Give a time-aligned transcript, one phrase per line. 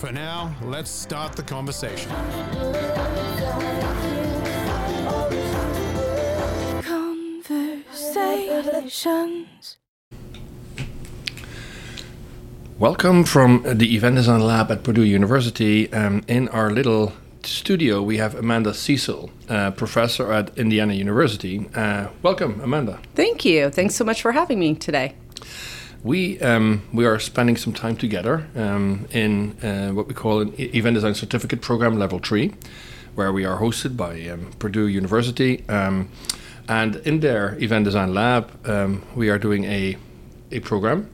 [0.00, 2.10] For now, let's start the conversation.
[6.82, 9.76] Conversations.
[12.78, 15.92] Welcome from the Event Design Lab at Purdue University.
[15.92, 17.12] Um, in our little
[17.42, 21.68] studio, we have Amanda Cecil, uh, professor at Indiana University.
[21.74, 23.00] Uh, welcome, Amanda.
[23.14, 23.68] Thank you.
[23.68, 25.14] Thanks so much for having me today.
[26.02, 30.54] We um, we are spending some time together um, in uh, what we call an
[30.58, 32.54] event design certificate program level three,
[33.14, 36.08] where we are hosted by um, Purdue University, um,
[36.68, 39.98] and in their event design lab, um, we are doing a
[40.50, 41.10] a program.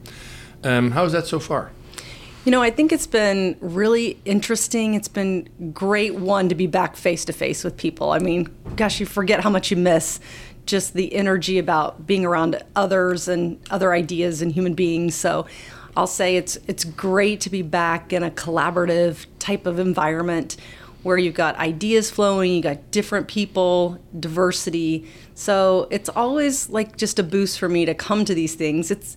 [0.63, 1.71] Um, how is that so far?
[2.45, 4.93] You know, I think it's been really interesting.
[4.93, 8.11] It's been great one to be back face to face with people.
[8.11, 10.21] I mean, gosh, you forget how much you miss
[10.67, 15.15] just the energy about being around others and other ideas and human beings.
[15.15, 15.47] So
[15.95, 20.57] I'll say it's it's great to be back in a collaborative type of environment
[21.03, 25.09] where you've got ideas flowing, you got different people, diversity.
[25.35, 28.91] So it's always like just a boost for me to come to these things.
[28.91, 29.15] It's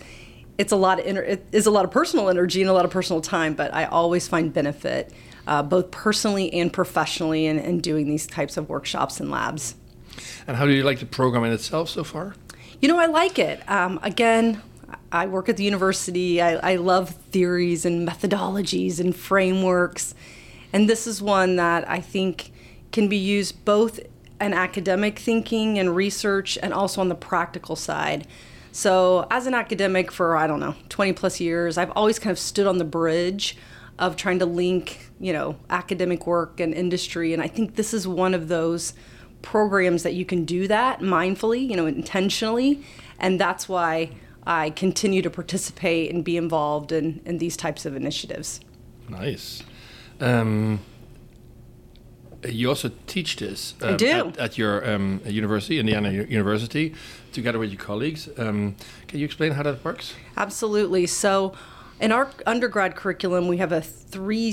[0.56, 2.84] it's a lot of ener- it is a lot of personal energy and a lot
[2.84, 5.12] of personal time, but I always find benefit
[5.46, 9.74] uh, both personally and professionally in, in doing these types of workshops and labs.
[10.46, 12.34] And how do you like the program in itself so far?
[12.80, 13.68] You know, I like it.
[13.70, 14.62] Um, again,
[15.12, 16.40] I work at the university.
[16.40, 20.14] I, I love theories and methodologies and frameworks.
[20.72, 22.52] And this is one that I think
[22.92, 24.00] can be used both
[24.40, 28.26] in academic thinking and research and also on the practical side.
[28.72, 32.38] So, as an academic for, I don't know, 20 plus years, I've always kind of
[32.38, 33.56] stood on the bridge
[33.98, 37.34] of trying to link, you know, academic work and industry.
[37.34, 38.94] And I think this is one of those
[39.42, 42.82] programs that you can do that mindfully, you know, intentionally.
[43.18, 44.10] And that's why
[44.46, 48.60] I continue to participate and be involved in, in these types of initiatives.
[49.08, 49.62] Nice.
[50.20, 50.80] Um,
[52.48, 54.28] you also teach this I do.
[54.28, 56.94] At, at your um, university, Indiana U- University,
[57.32, 58.28] together with your colleagues.
[58.38, 58.76] Um,
[59.08, 60.14] can you explain how that works?
[60.36, 61.06] Absolutely.
[61.06, 61.52] So,
[62.00, 64.52] in our undergrad curriculum, we have a three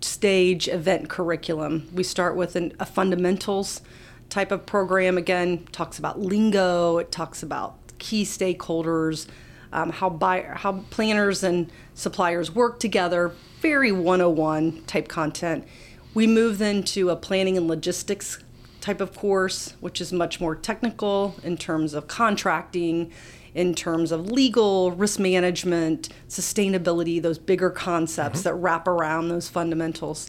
[0.00, 1.88] stage event curriculum.
[1.92, 3.80] We start with an, a fundamentals
[4.28, 5.18] type of program.
[5.18, 9.26] Again, talks about lingo, it talks about key stakeholders,
[9.72, 15.66] um, how, buy, how planners and suppliers work together, very 101 type content.
[16.14, 18.42] We move then to a planning and logistics
[18.80, 23.10] type of course, which is much more technical in terms of contracting,
[23.52, 30.28] in terms of legal, risk management, sustainability, those bigger concepts that wrap around those fundamentals.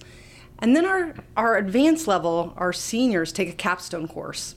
[0.60, 4.56] And then our, our advanced level, our seniors take a capstone course.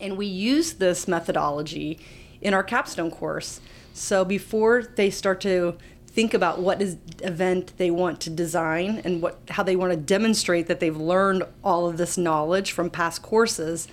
[0.00, 2.00] And we use this methodology
[2.40, 3.60] in our capstone course.
[3.94, 5.76] So before they start to
[6.08, 9.96] think about what is event they want to design and what how they want to
[9.96, 13.88] demonstrate that they've learned all of this knowledge from past courses,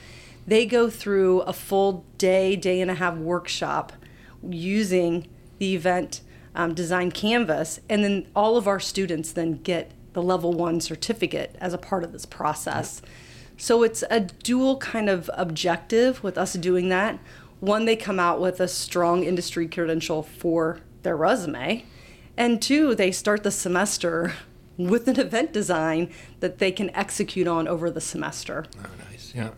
[0.46, 3.94] they go through a full day, day and a half workshop
[4.44, 5.28] using
[5.60, 6.22] the event
[6.56, 11.56] um, design canvas, and then all of our students then get the level one certificate
[11.60, 13.02] as a part of this process.
[13.58, 17.20] So it's a dual kind of objective with us doing that.
[17.60, 21.86] One, they come out with a strong industry credential for their resume.
[22.38, 24.34] And two, they start the semester
[24.78, 28.66] with an event design that they can execute on over the semester.
[28.78, 29.34] Oh, nice.
[29.36, 29.52] Yeah.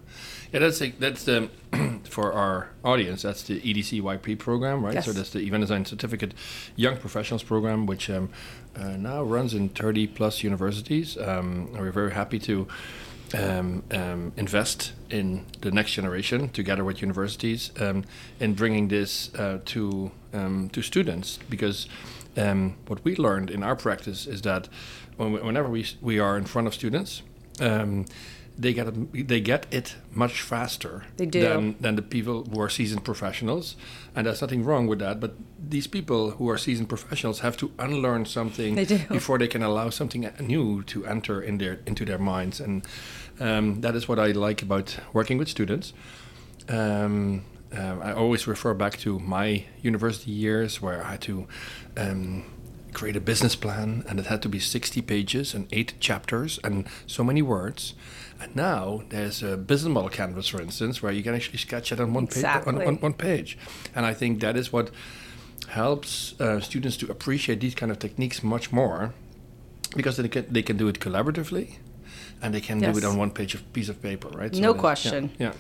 [0.52, 1.50] Yeah, that's a, that's the
[2.04, 3.22] for our audience.
[3.22, 4.96] That's the EDC EDCYP program, right?
[4.96, 5.06] Yes.
[5.06, 6.34] So that's the Event Design Certificate
[6.76, 8.30] Young Professionals program, which um,
[8.76, 11.18] uh, now runs in 30 plus universities.
[11.18, 12.68] Um, and we're very happy to
[13.34, 18.04] um, um, invest in the next generation together with universities um,
[18.42, 21.88] in bringing this uh, to um, to students because
[22.36, 24.68] um, what we learned in our practice is that
[25.16, 27.22] when we, whenever we we are in front of students.
[28.62, 33.04] They get a, they get it much faster than than the people who are seasoned
[33.04, 33.76] professionals,
[34.16, 35.20] and there's nothing wrong with that.
[35.20, 35.32] But
[35.70, 39.90] these people who are seasoned professionals have to unlearn something They before they can allow
[39.90, 42.86] something new to enter in their into their minds, and
[43.40, 45.94] um, that is what I like about working with students.
[46.70, 47.44] Um,
[47.74, 51.48] um, I always refer back to my university years where I had to
[51.98, 52.44] um,
[52.94, 56.88] create a business plan and it had to be 60 pages and eight chapters and
[57.08, 57.94] so many words.
[58.42, 62.00] And now there's a business model canvas, for instance, where you can actually sketch it
[62.00, 62.86] on one, page, on, Exactly.
[62.86, 63.58] on one page.
[63.96, 64.90] And I think that is what
[65.70, 69.14] helps uh, students to appreciate these kind of techniques much more
[69.96, 71.78] because they can, they can do it collaboratively
[72.42, 74.52] and they can do it on one page of piece of paper, right?
[74.54, 75.32] No there's- yeah, question.
[75.40, 75.54] yeah.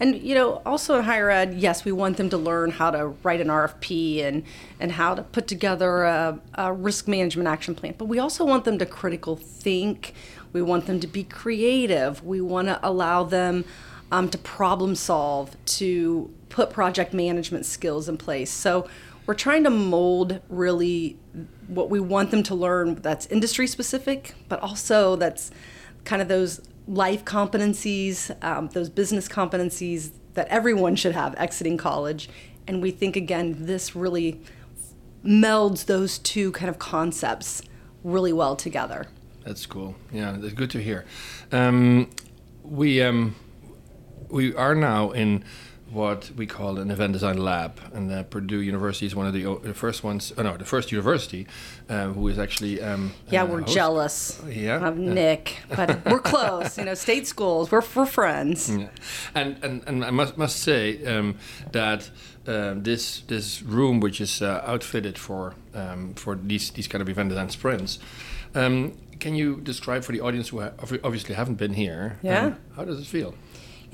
[0.00, 3.08] And you know, also in higher ed, yes, we want them to learn how to
[3.22, 4.42] write an RFP and
[4.80, 7.94] and how to put together a, a risk management action plan.
[7.96, 10.14] But we also want them to critical think.
[10.52, 12.24] We want them to be creative.
[12.24, 13.64] We want to allow them
[14.10, 18.50] um, to problem solve, to put project management skills in place.
[18.50, 18.88] So
[19.26, 21.16] we're trying to mold really
[21.66, 25.50] what we want them to learn that's industry specific, but also that's
[26.04, 32.28] kind of those life competencies, um, those business competencies that everyone should have exiting college.
[32.66, 34.40] And we think, again, this really
[35.24, 37.62] melds those two kind of concepts
[38.02, 39.06] really well together.
[39.44, 39.94] That's cool.
[40.12, 41.04] Yeah, that's good to hear.
[41.52, 42.10] Um,
[42.62, 43.34] we um,
[44.30, 45.44] we are now in
[45.94, 49.46] what we call an event design lab, and uh, Purdue University is one of the,
[49.46, 50.32] o- the first ones.
[50.36, 51.46] Oh no, the first university
[51.88, 52.82] uh, who is actually.
[52.82, 54.86] Um, Yeah, uh, we're host- jealous Yeah?
[54.88, 56.76] of Nick, but we're close.
[56.78, 58.68] You know, state schools, we're, we're friends.
[58.68, 58.88] Yeah.
[59.34, 61.36] And, and and I must must say um,
[61.72, 62.10] that
[62.46, 67.08] um, this this room, which is uh, outfitted for um, for these these kind of
[67.08, 67.98] event design sprints,
[68.54, 70.72] um, can you describe for the audience who ha-
[71.04, 72.18] obviously haven't been here?
[72.22, 72.46] Yeah.
[72.46, 73.34] um, how does it feel?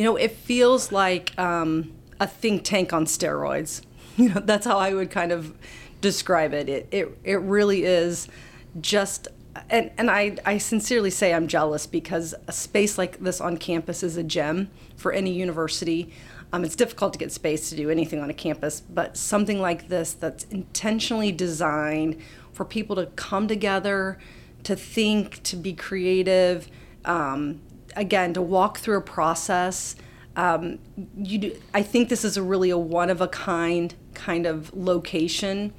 [0.00, 3.82] You know, it feels like um, a think tank on steroids.
[4.16, 5.54] You know, that's how I would kind of
[6.00, 6.68] describe it.
[6.70, 8.28] It it, it really is
[8.80, 9.28] just
[9.68, 14.02] and, and I, I sincerely say I'm jealous because a space like this on campus
[14.02, 16.12] is a gem for any university.
[16.50, 19.88] Um, it's difficult to get space to do anything on a campus, but something like
[19.88, 22.20] this that's intentionally designed
[22.52, 24.18] for people to come together,
[24.64, 26.68] to think, to be creative,
[27.04, 27.60] um,
[27.96, 29.96] again, to walk through a process.
[30.36, 30.78] Um,
[31.16, 34.72] you do, I think this is a really a one of a kind kind of
[34.74, 35.72] location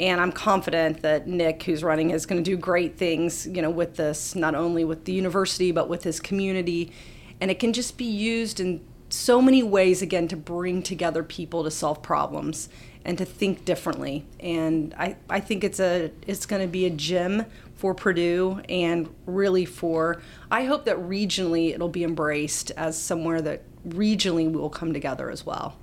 [0.00, 3.70] and I'm confident that Nick, who's running, is going to do great things, you know,
[3.70, 6.92] with this, not only with the university but with his community,
[7.40, 11.64] and it can just be used in so many ways again to bring together people
[11.64, 12.68] to solve problems
[13.04, 14.24] and to think differently.
[14.38, 17.46] And I, I think it's a it's going to be a gem
[17.78, 20.20] for Purdue and really for
[20.50, 25.30] I hope that regionally it'll be embraced as somewhere that regionally we will come together
[25.30, 25.78] as well.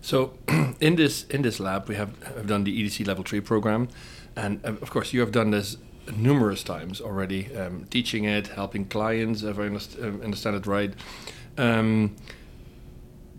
[0.00, 0.38] So,
[0.80, 3.88] in this in this lab, we have, have done the EDC Level Three program,
[4.36, 5.76] and uh, of course, you have done this
[6.16, 10.94] numerous times already, um, teaching it, helping clients, if I um, understand it right.
[11.56, 12.16] Um,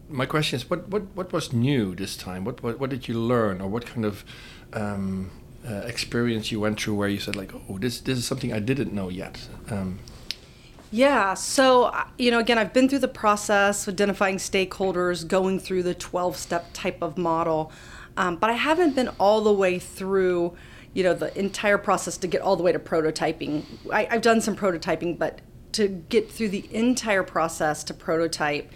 [0.10, 2.44] my question is, what, what, what was new this time?
[2.44, 4.26] What, what, what did you learn, or what kind of
[4.74, 5.32] um,
[5.68, 8.60] uh, experience you went through where you said like, oh, this this is something I
[8.60, 9.48] didn't know yet.
[9.70, 10.00] Um,
[10.92, 15.84] Yeah, so uh, you know, again, I've been through the process, identifying stakeholders, going through
[15.84, 17.72] the 12 step type of model,
[18.18, 20.56] um, but I haven't been all the way through,
[20.94, 23.66] you know, the entire process to get all the way to prototyping.
[23.92, 25.42] I, I've done some prototyping, but
[25.74, 28.72] to get through the entire process to prototype,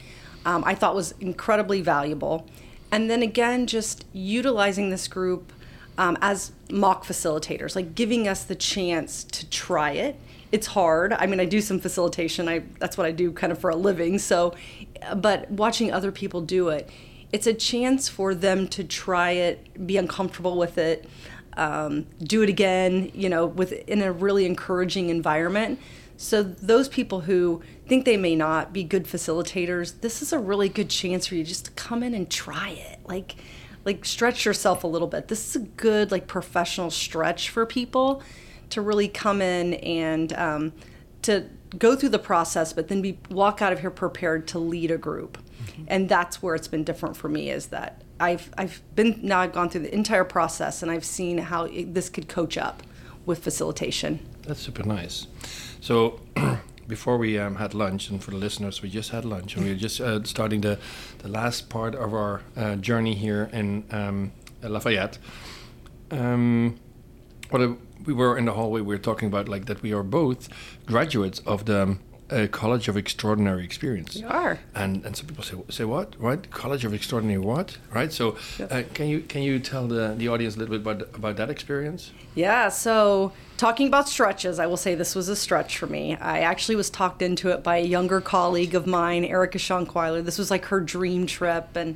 [0.46, 2.48] um, I thought was incredibly valuable.
[2.92, 5.52] And then again, just utilizing this group
[5.98, 10.20] um, as mock facilitators, like giving us the chance to try it.
[10.52, 11.14] It's hard.
[11.14, 12.48] I mean, I do some facilitation.
[12.48, 14.20] I that's what I do kind of for a living.
[14.20, 14.54] So,
[15.16, 16.90] but watching other people do it,
[17.32, 21.10] it's a chance for them to try it, be uncomfortable with it,
[21.58, 23.12] um, do it again.
[23.14, 25.80] You know, with in a really encouraging environment.
[26.16, 30.70] So those people who think they may not be good facilitators, this is a really
[30.70, 33.00] good chance for you just to come in and try it.
[33.06, 33.36] Like
[33.86, 35.28] like stretch yourself a little bit.
[35.28, 38.22] This is a good like professional stretch for people
[38.70, 40.74] to really come in and um,
[41.24, 41.46] to
[41.78, 44.98] go through the process, but then be walk out of here prepared to lead a
[44.98, 45.38] group.
[45.88, 49.54] And that's where it's been different for me is that I've I've been now I've
[49.54, 52.84] gone through the entire process and I've seen how it, this could coach up
[53.26, 54.20] with facilitation.
[54.44, 55.28] That's super nice.
[55.82, 56.20] So,
[56.88, 59.72] before we um, had lunch, and for the listeners, we just had lunch, and we
[59.72, 60.80] were just uh, starting the,
[61.20, 65.18] the last part of our uh, journey here in um, Lafayette.
[66.12, 66.80] Um,
[68.06, 70.50] we were in the hallway, we were talking about like that we are both
[70.86, 71.98] graduates of the
[72.30, 74.16] a college of extraordinary experience.
[74.16, 74.60] You are.
[74.76, 78.84] And and some people say say what right college of extraordinary what right so uh,
[78.94, 82.12] can you can you tell the, the audience a little bit about about that experience?
[82.36, 86.16] Yeah, so talking about stretches, I will say this was a stretch for me.
[86.16, 90.24] I actually was talked into it by a younger colleague of mine, Erica Schonkwiler.
[90.24, 91.96] This was like her dream trip, and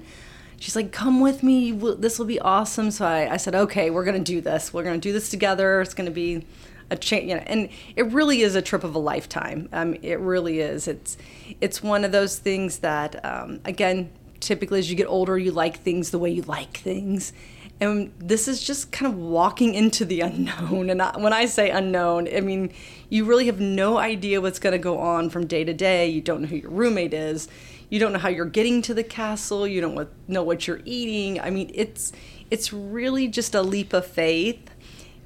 [0.59, 1.71] she's like, "Come with me.
[1.71, 4.71] This will be awesome." So I, I said, "Okay, we're gonna do this.
[4.73, 5.81] We're gonna do this together.
[5.81, 6.45] It's gonna be."
[6.89, 9.69] A change, you know, and it really is a trip of a lifetime.
[9.71, 10.87] Um, it really is.
[10.87, 11.17] It's
[11.61, 15.79] it's one of those things that, um, again, typically as you get older, you like
[15.79, 17.33] things the way you like things,
[17.79, 20.89] and this is just kind of walking into the unknown.
[20.89, 22.71] And I, when I say unknown, I mean
[23.09, 26.07] you really have no idea what's going to go on from day to day.
[26.07, 27.47] You don't know who your roommate is.
[27.89, 29.65] You don't know how you're getting to the castle.
[29.65, 31.39] You don't know what you're eating.
[31.39, 32.11] I mean, it's
[32.49, 34.69] it's really just a leap of faith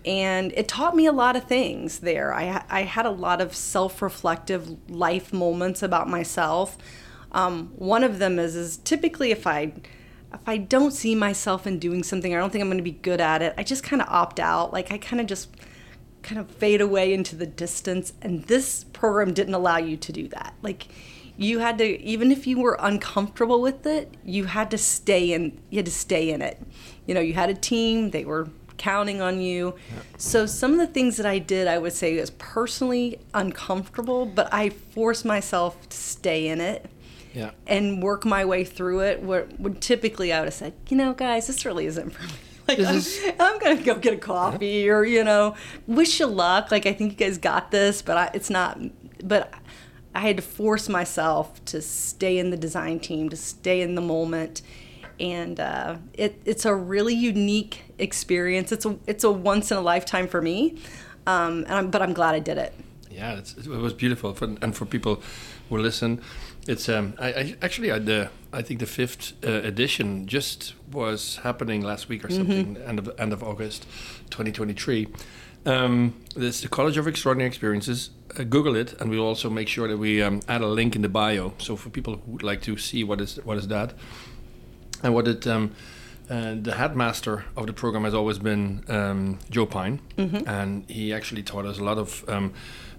[0.05, 2.33] and it taught me a lot of things there.
[2.33, 6.77] I, I had a lot of self reflective life moments about myself.
[7.31, 9.73] Um, one of them is, is typically if I
[10.33, 12.91] if I don't see myself in doing something, I don't think I'm going to be
[12.91, 13.53] good at it.
[13.57, 14.71] I just kind of opt out.
[14.71, 15.49] Like I kind of just
[16.23, 18.13] kind of fade away into the distance.
[18.21, 20.53] And this program didn't allow you to do that.
[20.61, 20.87] Like
[21.37, 25.59] you had to, even if you were uncomfortable with it, you had to stay in.
[25.69, 26.61] You had to stay in it.
[27.05, 28.11] You know, you had a team.
[28.11, 28.49] They were
[28.81, 29.75] counting on you.
[29.75, 30.01] Yeah.
[30.17, 34.51] So some of the things that I did, I would say, was personally uncomfortable, but
[34.51, 36.89] I forced myself to stay in it.
[37.33, 37.51] Yeah.
[37.67, 39.21] And work my way through it.
[39.21, 42.29] Where, when typically I would have said, you know, guys, this really isn't for me.
[42.67, 43.19] Like, I'm, is...
[43.39, 44.91] I'm, gonna go get a coffee, yeah.
[44.91, 45.55] or you know,
[45.87, 46.71] wish you luck.
[46.71, 48.79] Like I think you guys got this, but I, it's not.
[49.23, 49.51] But
[50.13, 54.01] I had to force myself to stay in the design team, to stay in the
[54.01, 54.61] moment,
[55.21, 58.71] and uh, it, it's a really unique experience.
[58.71, 60.77] It's a it's a once in a lifetime for me,
[61.27, 62.73] um, and I'm, but I'm glad I did it.
[63.11, 65.21] Yeah, it was beautiful, for, and for people
[65.69, 66.21] who listen,
[66.67, 71.37] it's um, I, I actually had the I think the fifth uh, edition just was
[71.43, 72.37] happening last week or mm-hmm.
[72.37, 72.89] something, mm-hmm.
[72.89, 73.83] end of end of August,
[74.31, 75.07] 2023.
[75.63, 78.09] Um, it's the College of Extraordinary Experiences.
[78.39, 81.03] Uh, Google it, and we'll also make sure that we um, add a link in
[81.03, 81.53] the bio.
[81.59, 83.93] So for people who would like to see what is what is that,
[85.03, 85.71] and what it um,
[86.29, 90.47] uh, the headmaster of the program has always been um, Joe Pine, mm-hmm.
[90.47, 92.53] and he actually taught us a lot of um,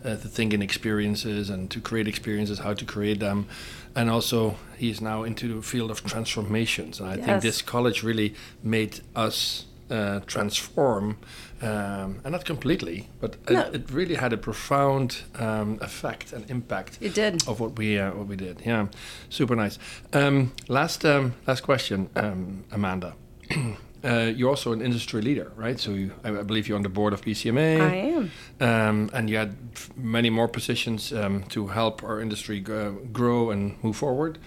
[0.04, 3.46] uh, the thinking experiences and to create experiences, how to create them,
[3.94, 7.00] and also he's now into the field of transformations.
[7.00, 7.24] And I yes.
[7.24, 11.18] think this college really made us uh, transform,
[11.60, 13.60] um, and not completely, but no.
[13.60, 16.98] it, it, really had a profound um, effect and impact.
[17.00, 18.62] It did of what we uh, what we did.
[18.64, 18.86] Yeah,
[19.28, 19.78] super nice.
[20.12, 23.14] Um, last um, last question, um, Amanda.
[24.04, 25.78] Uh, you're also an industry leader, right?
[25.78, 27.80] So you, I, I, believe you're on the board of PCMA.
[27.80, 28.30] I am.
[28.60, 29.54] Um, and you had
[29.96, 34.38] many more positions um, to help our industry grow and move forward.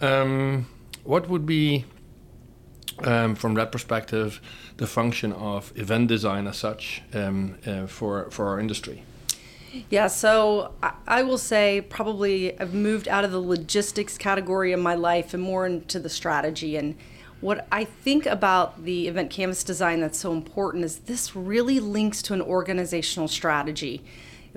[0.00, 0.68] Um,
[1.04, 1.84] what would be,
[3.04, 4.40] um, from that perspective,
[4.76, 9.02] the function of event design as such um, uh, for for our industry?
[9.90, 10.72] Yeah, so
[11.06, 15.42] I will say probably I've moved out of the logistics category in my life and
[15.42, 16.76] more into the strategy.
[16.76, 16.96] And
[17.40, 22.22] what I think about the event canvas design that's so important is this really links
[22.22, 24.02] to an organizational strategy.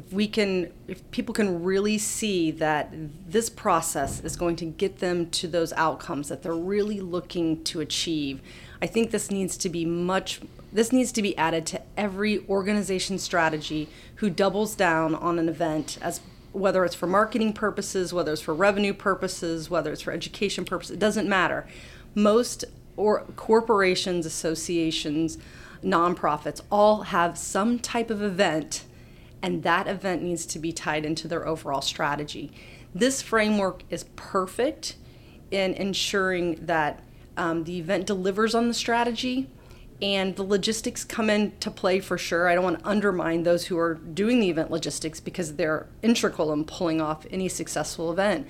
[0.05, 2.91] If we can, if people can really see that
[3.27, 7.81] this process is going to get them to those outcomes that they're really looking to
[7.81, 8.41] achieve,
[8.81, 10.41] I think this needs to be much
[10.73, 15.97] this needs to be added to every organization strategy who doubles down on an event
[16.01, 16.21] as
[16.53, 20.95] whether it's for marketing purposes, whether it's for revenue purposes, whether it's for education purposes,
[20.95, 21.67] it doesn't matter.
[22.15, 22.65] Most
[22.97, 25.37] or corporations, associations,
[25.83, 28.85] nonprofits all have some type of event
[29.41, 32.51] and that event needs to be tied into their overall strategy.
[32.93, 34.95] This framework is perfect
[35.49, 37.03] in ensuring that
[37.37, 39.49] um, the event delivers on the strategy
[40.01, 42.47] and the logistics come into play for sure.
[42.47, 46.51] I don't want to undermine those who are doing the event logistics because they're integral
[46.53, 48.47] in pulling off any successful event.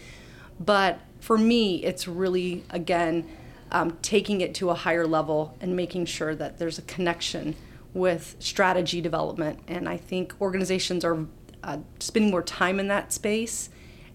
[0.59, 3.27] But for me, it's really, again,
[3.71, 7.55] um, taking it to a higher level and making sure that there's a connection
[7.93, 9.59] with strategy development.
[9.67, 11.25] And I think organizations are
[11.63, 13.69] uh, spending more time in that space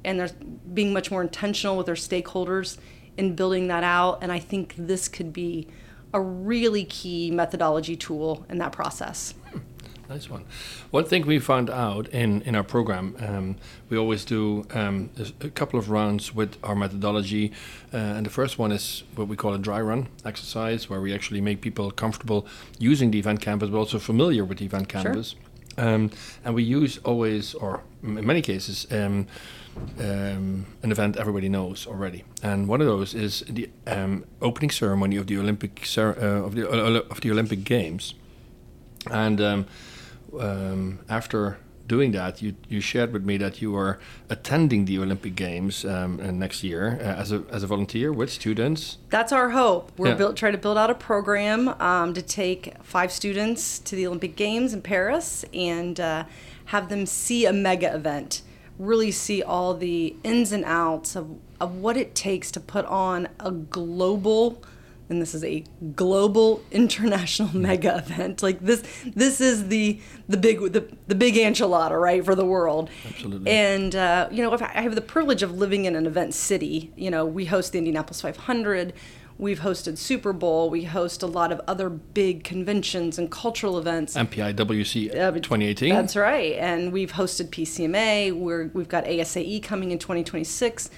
[0.05, 0.31] and they're
[0.73, 2.79] being much more intentional with their stakeholders
[3.17, 4.19] in building that out.
[4.23, 5.69] And I think this could be
[6.15, 9.35] a really key methodology tool in that process.
[10.09, 10.45] Nice one.
[10.93, 13.57] One thing we found out in, in our program, um,
[13.89, 15.11] we always do um,
[15.41, 17.53] a couple of rounds with our methodology.
[17.93, 21.13] Uh, and the first one is what we call a dry run exercise, where we
[21.13, 22.47] actually make people comfortable
[22.79, 25.31] using the event canvas, but also familiar with the event canvas.
[25.31, 25.41] Sure.
[25.89, 26.11] Um,
[26.45, 29.27] and we use always, or in many cases, um,
[29.99, 32.25] um, an event everybody knows already.
[32.43, 36.55] And one of those is the um, opening ceremony of the Olympic cer- uh, of
[36.55, 38.15] the uh, of the Olympic Games.
[39.11, 39.41] And
[40.41, 45.37] um, after doing that, you you shared with me that you are attending the Olympic
[45.37, 48.99] Games um, uh, next year uh, as a as a volunteer with students.
[49.11, 49.93] That's our hope.
[49.97, 50.15] We're Yeah.
[50.15, 54.35] built, trying to build out a program um, to take five students to the Olympic
[54.37, 56.25] Games in Paris and uh,
[56.67, 58.43] have them see a mega event,
[58.79, 61.27] really see all the ins and outs of,
[61.61, 64.61] of what it takes to put on a global
[65.09, 68.83] and this is a global international mega event like this
[69.15, 73.51] this is the the big the, the big enchilada right for the world Absolutely.
[73.51, 76.93] and uh, you know if I have the privilege of living in an event city
[76.97, 78.93] you know we host the indianapolis 500
[79.39, 84.17] we've hosted super bowl we host a lot of other big conventions and cultural events
[84.17, 85.95] MPI WEC uh, 2018.
[85.95, 86.55] That's right.
[86.55, 88.33] And we've hosted PCMA.
[88.33, 90.91] We're, we've got ASAE coming in 2026.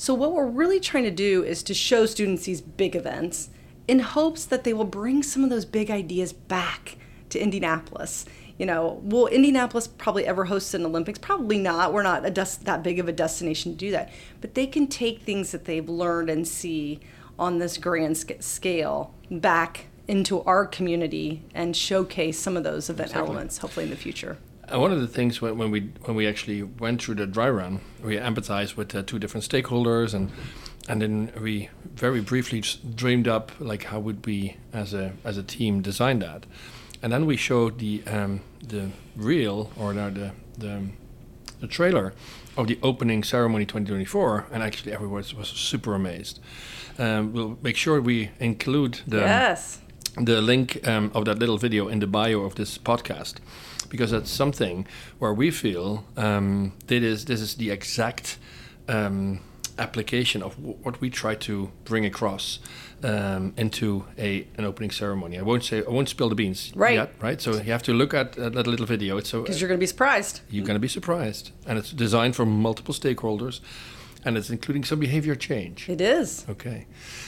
[0.00, 3.50] So, what we're really trying to do is to show students these big events
[3.88, 6.98] in hopes that they will bring some of those big ideas back
[7.30, 8.24] to Indianapolis.
[8.58, 11.18] You know, will Indianapolis probably ever host an Olympics?
[11.18, 11.92] Probably not.
[11.92, 14.12] We're not a des- that big of a destination to do that.
[14.40, 17.00] But they can take things that they've learned and see
[17.36, 23.10] on this grand sc- scale back into our community and showcase some of those event
[23.10, 23.26] Exactly.
[23.28, 24.38] elements hopefully in the future.
[24.70, 27.48] And one of the things when, when we when we actually went through the dry
[27.48, 30.30] run, we empathized with uh, two different stakeholders, and
[30.88, 32.62] and then we very briefly
[32.94, 36.44] dreamed up like how would we as a as a team design that,
[37.02, 40.82] and then we showed the um, the reel or the the, the
[41.60, 42.12] the trailer
[42.56, 46.40] of the opening ceremony 2024, and actually everyone was, was super amazed.
[46.98, 49.80] Um, we'll make sure we include the yes.
[50.16, 53.36] the link um, of that little video in the bio of this podcast
[53.88, 54.86] because that's something
[55.18, 58.38] where we feel um, that is this is the exact
[58.88, 59.40] um,
[59.78, 62.58] application of w- what we try to bring across
[63.04, 65.38] um, into a an opening ceremony.
[65.38, 66.94] I won't say I won't spill the beans Right.
[66.94, 67.40] yet, right?
[67.40, 69.16] So you have to look at uh, that little video.
[69.18, 70.40] It's so Because you're going to be surprised.
[70.50, 73.60] you're going to be surprised, and it's designed for multiple stakeholders,
[74.24, 75.88] and it's including some behavior change.
[75.88, 76.44] It is.
[76.48, 76.86] Okay,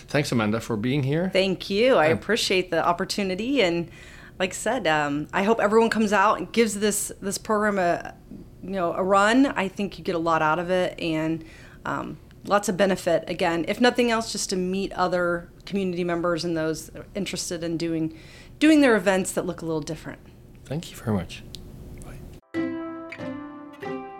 [0.08, 1.30] thanks Amanda for being here.
[1.32, 1.94] Thank you.
[1.94, 3.88] I appreciate the opportunity, and
[4.40, 8.14] like I said, um, I hope everyone comes out and gives this this program a
[8.62, 9.46] you know a run.
[9.46, 11.44] I think you get a lot out of it, and
[11.84, 13.22] um, lots of benefit.
[13.28, 18.18] Again, if nothing else, just to meet other community members and those interested in doing
[18.58, 20.18] doing their events that look a little different.
[20.64, 21.44] Thank you very much.
[22.02, 22.16] Bye.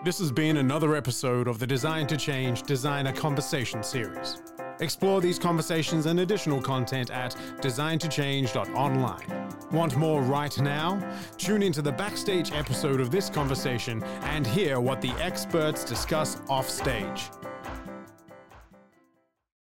[0.05, 4.39] This has been another episode of the Design to Change Designer Conversation series.
[4.81, 9.50] Explore these conversations and additional content at designtochange.online.
[9.71, 11.01] Want more right now?
[11.37, 17.29] Tune into the backstage episode of this conversation and hear what the experts discuss offstage.